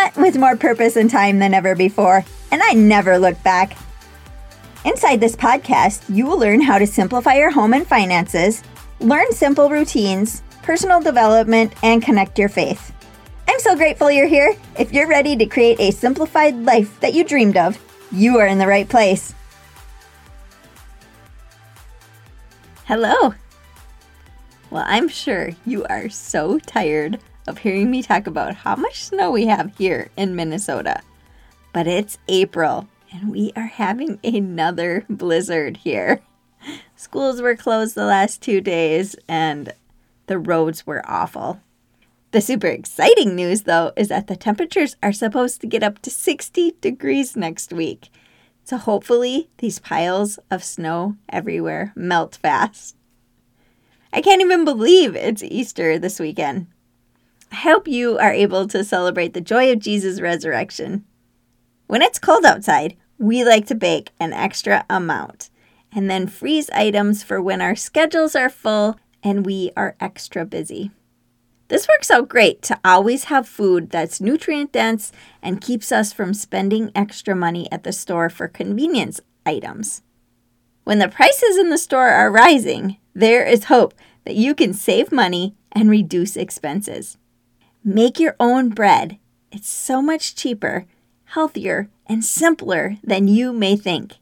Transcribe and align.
But 0.00 0.16
with 0.16 0.38
more 0.38 0.56
purpose 0.56 0.94
and 0.94 1.10
time 1.10 1.40
than 1.40 1.52
ever 1.52 1.74
before, 1.74 2.24
and 2.52 2.62
I 2.62 2.72
never 2.72 3.18
looked 3.18 3.42
back. 3.42 3.76
Inside 4.84 5.20
this 5.20 5.34
podcast, 5.34 6.04
you 6.08 6.24
will 6.24 6.38
learn 6.38 6.60
how 6.60 6.78
to 6.78 6.86
simplify 6.86 7.34
your 7.34 7.50
home 7.50 7.74
and 7.74 7.84
finances, 7.84 8.62
learn 9.00 9.32
simple 9.32 9.68
routines, 9.68 10.44
personal 10.62 11.00
development, 11.00 11.72
and 11.82 12.00
connect 12.00 12.38
your 12.38 12.48
faith. 12.48 12.92
I'm 13.48 13.58
so 13.58 13.74
grateful 13.74 14.08
you're 14.08 14.28
here. 14.28 14.54
If 14.78 14.92
you're 14.92 15.08
ready 15.08 15.36
to 15.36 15.46
create 15.46 15.80
a 15.80 15.90
simplified 15.90 16.54
life 16.54 17.00
that 17.00 17.14
you 17.14 17.24
dreamed 17.24 17.56
of, 17.56 17.76
you 18.12 18.38
are 18.38 18.46
in 18.46 18.58
the 18.58 18.68
right 18.68 18.88
place. 18.88 19.34
Hello. 22.84 23.34
Well, 24.70 24.84
I'm 24.86 25.08
sure 25.08 25.50
you 25.66 25.84
are 25.86 26.08
so 26.08 26.60
tired 26.60 27.18
of 27.48 27.58
hearing 27.58 27.90
me 27.90 28.02
talk 28.02 28.26
about 28.26 28.54
how 28.54 28.76
much 28.76 29.02
snow 29.02 29.30
we 29.30 29.46
have 29.46 29.76
here 29.78 30.10
in 30.16 30.36
Minnesota. 30.36 31.00
But 31.72 31.86
it's 31.86 32.18
April 32.28 32.88
and 33.12 33.30
we 33.32 33.52
are 33.56 33.66
having 33.66 34.20
another 34.22 35.04
blizzard 35.08 35.78
here. 35.78 36.20
Schools 36.94 37.40
were 37.40 37.56
closed 37.56 37.94
the 37.94 38.04
last 38.04 38.42
two 38.42 38.60
days 38.60 39.16
and 39.26 39.72
the 40.26 40.38
roads 40.38 40.86
were 40.86 41.02
awful. 41.08 41.60
The 42.32 42.42
super 42.42 42.66
exciting 42.66 43.34
news, 43.34 43.62
though, 43.62 43.92
is 43.96 44.08
that 44.08 44.26
the 44.26 44.36
temperatures 44.36 44.96
are 45.02 45.14
supposed 45.14 45.62
to 45.62 45.66
get 45.66 45.82
up 45.82 46.00
to 46.00 46.10
60 46.10 46.74
degrees 46.82 47.34
next 47.36 47.72
week. 47.72 48.10
So 48.64 48.76
hopefully, 48.76 49.48
these 49.58 49.78
piles 49.78 50.38
of 50.50 50.62
snow 50.62 51.16
everywhere 51.30 51.94
melt 51.96 52.36
fast. 52.36 52.96
I 54.12 54.20
can't 54.20 54.42
even 54.42 54.66
believe 54.66 55.16
it's 55.16 55.42
Easter 55.42 55.98
this 55.98 56.20
weekend. 56.20 56.66
I 57.50 57.56
hope 57.56 57.88
you 57.88 58.18
are 58.18 58.32
able 58.32 58.68
to 58.68 58.84
celebrate 58.84 59.34
the 59.34 59.40
joy 59.40 59.72
of 59.72 59.78
Jesus' 59.78 60.20
resurrection. 60.20 61.04
When 61.86 62.02
it's 62.02 62.18
cold 62.18 62.44
outside, 62.44 62.96
we 63.18 63.44
like 63.44 63.66
to 63.66 63.74
bake 63.74 64.10
an 64.20 64.32
extra 64.32 64.84
amount 64.88 65.50
and 65.92 66.10
then 66.10 66.26
freeze 66.26 66.68
items 66.70 67.22
for 67.22 67.40
when 67.40 67.60
our 67.62 67.74
schedules 67.74 68.36
are 68.36 68.50
full 68.50 68.98
and 69.22 69.46
we 69.46 69.70
are 69.76 69.96
extra 69.98 70.44
busy. 70.44 70.90
This 71.68 71.88
works 71.88 72.10
out 72.10 72.28
great 72.28 72.62
to 72.62 72.78
always 72.84 73.24
have 73.24 73.48
food 73.48 73.90
that's 73.90 74.20
nutrient 74.20 74.72
dense 74.72 75.12
and 75.42 75.60
keeps 75.60 75.92
us 75.92 76.12
from 76.12 76.32
spending 76.32 76.90
extra 76.94 77.34
money 77.34 77.70
at 77.70 77.84
the 77.84 77.92
store 77.92 78.30
for 78.30 78.48
convenience 78.48 79.20
items. 79.44 80.02
When 80.84 80.98
the 80.98 81.08
prices 81.08 81.58
in 81.58 81.68
the 81.68 81.76
store 81.76 82.08
are 82.08 82.30
rising, 82.30 82.96
there 83.14 83.44
is 83.44 83.64
hope 83.64 83.92
that 84.24 84.36
you 84.36 84.54
can 84.54 84.72
save 84.72 85.12
money 85.12 85.54
and 85.72 85.90
reduce 85.90 86.36
expenses. 86.36 87.18
Make 87.88 88.20
your 88.20 88.36
own 88.38 88.68
bread. 88.68 89.16
It's 89.50 89.70
so 89.70 90.02
much 90.02 90.34
cheaper, 90.34 90.84
healthier, 91.24 91.88
and 92.04 92.22
simpler 92.22 92.98
than 93.02 93.28
you 93.28 93.50
may 93.50 93.76
think. 93.76 94.16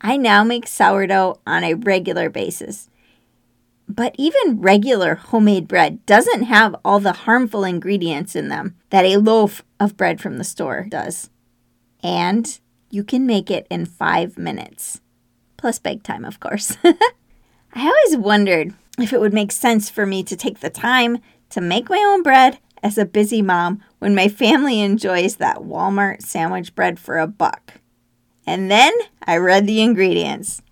I 0.00 0.16
now 0.16 0.42
make 0.42 0.66
sourdough 0.66 1.38
on 1.46 1.62
a 1.62 1.74
regular 1.74 2.28
basis. 2.28 2.90
But 3.88 4.16
even 4.18 4.60
regular 4.60 5.14
homemade 5.14 5.68
bread 5.68 6.04
doesn't 6.06 6.42
have 6.42 6.74
all 6.84 6.98
the 6.98 7.12
harmful 7.12 7.62
ingredients 7.62 8.34
in 8.34 8.48
them 8.48 8.74
that 8.90 9.04
a 9.04 9.18
loaf 9.18 9.62
of 9.78 9.96
bread 9.96 10.20
from 10.20 10.38
the 10.38 10.44
store 10.44 10.86
does. 10.88 11.30
And 12.02 12.58
you 12.90 13.04
can 13.04 13.26
make 13.26 13.48
it 13.48 13.64
in 13.70 13.86
five 13.86 14.36
minutes. 14.36 15.00
Plus 15.56 15.78
bake 15.78 16.02
time, 16.02 16.24
of 16.24 16.40
course. 16.40 16.76
I 16.84 16.96
always 17.76 18.16
wondered 18.16 18.74
if 18.98 19.12
it 19.12 19.20
would 19.20 19.32
make 19.32 19.52
sense 19.52 19.88
for 19.88 20.04
me 20.04 20.24
to 20.24 20.36
take 20.36 20.58
the 20.58 20.68
time 20.68 21.18
to 21.50 21.60
make 21.60 21.88
my 21.88 22.04
own 22.08 22.22
bread 22.22 22.58
as 22.82 22.98
a 22.98 23.04
busy 23.04 23.42
mom 23.42 23.82
when 23.98 24.14
my 24.14 24.28
family 24.28 24.80
enjoys 24.80 25.36
that 25.36 25.58
Walmart 25.58 26.22
sandwich 26.22 26.74
bread 26.74 26.98
for 26.98 27.18
a 27.18 27.26
buck. 27.26 27.74
And 28.46 28.70
then 28.70 28.92
I 29.26 29.36
read 29.36 29.66
the 29.66 29.82
ingredients. 29.82 30.62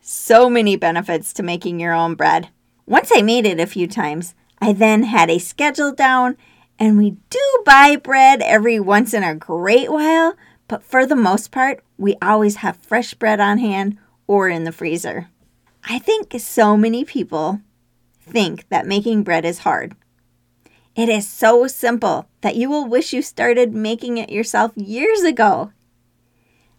So 0.00 0.50
many 0.50 0.76
benefits 0.76 1.32
to 1.34 1.42
making 1.42 1.80
your 1.80 1.94
own 1.94 2.14
bread. 2.14 2.48
Once 2.86 3.10
I 3.14 3.22
made 3.22 3.46
it 3.46 3.60
a 3.60 3.66
few 3.66 3.86
times, 3.86 4.34
I 4.60 4.72
then 4.72 5.04
had 5.04 5.30
a 5.30 5.38
schedule 5.38 5.92
down, 5.92 6.36
and 6.78 6.98
we 6.98 7.16
do 7.30 7.62
buy 7.64 7.96
bread 7.96 8.42
every 8.42 8.80
once 8.80 9.14
in 9.14 9.22
a 9.22 9.34
great 9.34 9.90
while, 9.90 10.34
but 10.68 10.82
for 10.82 11.06
the 11.06 11.16
most 11.16 11.50
part, 11.50 11.84
we 11.96 12.16
always 12.20 12.56
have 12.56 12.76
fresh 12.76 13.14
bread 13.14 13.40
on 13.40 13.58
hand 13.58 13.98
or 14.26 14.48
in 14.48 14.64
the 14.64 14.72
freezer. 14.72 15.28
I 15.84 15.98
think 15.98 16.34
so 16.38 16.76
many 16.76 17.04
people 17.04 17.60
think 18.20 18.68
that 18.68 18.86
making 18.86 19.22
bread 19.22 19.44
is 19.44 19.60
hard. 19.60 19.94
It 20.94 21.08
is 21.08 21.26
so 21.26 21.66
simple 21.66 22.28
that 22.42 22.56
you 22.56 22.68
will 22.68 22.86
wish 22.86 23.14
you 23.14 23.22
started 23.22 23.72
making 23.72 24.18
it 24.18 24.30
yourself 24.30 24.72
years 24.76 25.22
ago. 25.22 25.72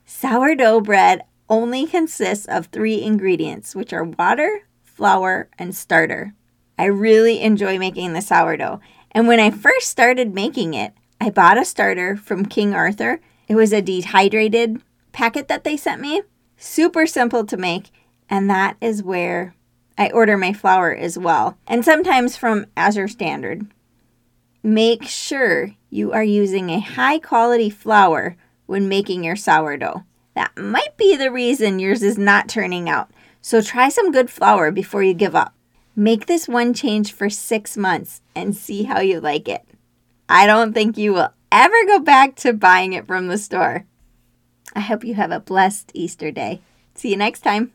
Sourdough 0.06 0.82
bread 0.82 1.24
only 1.50 1.88
consists 1.88 2.46
of 2.46 2.68
three 2.68 3.02
ingredients, 3.02 3.76
which 3.76 3.92
are 3.92 4.04
water, 4.04 4.68
flour, 4.84 5.50
and 5.58 5.76
starter. 5.76 6.36
I 6.78 6.86
really 6.86 7.42
enjoy 7.42 7.80
making 7.80 8.14
the 8.14 8.22
sourdough, 8.22 8.82
and 9.12 9.28
when 9.28 9.40
I 9.40 9.50
first 9.50 9.90
started 9.90 10.34
making 10.34 10.76
it, 10.76 10.94
I 11.20 11.32
bought 11.32 11.58
a 11.58 11.66
starter 11.66 12.16
from 12.16 12.46
King 12.46 12.76
Arthur. 12.76 13.20
It 13.48 13.56
was 13.56 13.74
a 13.74 13.82
dehydrated 13.82 14.82
packet 15.12 15.48
that 15.48 15.64
they 15.64 15.76
sent 15.76 16.02
me. 16.02 16.22
Super 16.58 17.08
simple 17.08 17.46
to 17.46 17.58
make, 17.58 17.90
and 18.30 18.48
that 18.50 18.78
is 18.80 19.02
where 19.02 19.56
I 19.98 20.10
order 20.10 20.38
my 20.38 20.54
flour 20.54 20.94
as 20.94 21.18
well, 21.18 21.58
and 21.66 21.84
sometimes 21.84 22.38
from 22.38 22.68
Azure 22.78 23.08
Standard. 23.08 23.66
Make 24.66 25.04
sure 25.04 25.76
you 25.90 26.14
are 26.14 26.24
using 26.24 26.70
a 26.70 26.80
high 26.80 27.20
quality 27.20 27.70
flour 27.70 28.38
when 28.66 28.88
making 28.88 29.24
your 29.24 29.36
sourdough. 29.36 30.04
That 30.36 30.58
might 30.58 30.96
be 30.96 31.18
the 31.18 31.32
reason 31.32 31.80
yours 31.80 32.02
is 32.02 32.18
not 32.18 32.48
turning 32.48 32.90
out, 32.90 33.12
so 33.42 33.62
try 33.62 33.90
some 33.90 34.14
good 34.14 34.30
flour 34.30 34.72
before 34.72 35.04
you 35.04 35.14
give 35.14 35.36
up. 35.36 35.54
Make 35.96 36.26
this 36.26 36.48
one 36.48 36.74
change 36.74 37.12
for 37.12 37.30
six 37.30 37.78
months 37.78 38.22
and 38.36 38.56
see 38.56 38.84
how 38.84 39.02
you 39.02 39.20
like 39.20 39.48
it. 39.48 39.64
I 40.28 40.48
don't 40.48 40.74
think 40.74 40.98
you 40.98 41.14
will 41.14 41.34
ever 41.52 41.86
go 41.86 42.00
back 42.00 42.36
to 42.38 42.54
buying 42.54 42.94
it 42.94 43.06
from 43.06 43.28
the 43.28 43.38
store. 43.38 43.86
I 44.74 44.80
hope 44.80 45.04
you 45.04 45.14
have 45.16 45.32
a 45.32 45.40
blessed 45.40 45.92
Easter 45.94 46.32
day. 46.32 46.62
See 46.96 47.12
you 47.12 47.18
next 47.18 47.42
time. 47.42 47.72